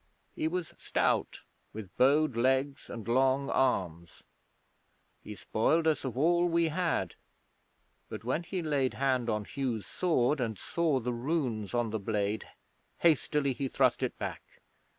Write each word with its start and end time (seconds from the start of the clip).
He 0.33 0.47
was 0.47 0.73
stout, 0.79 1.43
with 1.73 1.95
bowed 1.95 2.35
legs 2.35 2.89
and 2.89 3.07
long 3.07 3.51
arms. 3.51 4.23
He 5.21 5.35
spoiled 5.35 5.85
us 5.85 6.03
of 6.03 6.17
all 6.17 6.47
we 6.47 6.69
had, 6.69 7.13
but 8.09 8.23
when 8.23 8.41
he 8.41 8.63
laid 8.63 8.95
hand 8.95 9.29
on 9.29 9.45
Hugh's 9.45 9.85
sword 9.85 10.41
and 10.41 10.57
saw 10.57 10.99
the 10.99 11.13
runes 11.13 11.75
on 11.75 11.91
the 11.91 11.99
blade 11.99 12.47
hastily 13.01 13.53
he 13.53 13.67
thrust 13.67 14.01
it 14.01 14.17
back. 14.17 14.41